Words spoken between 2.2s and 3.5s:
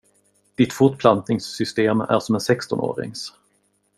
en sextonårings.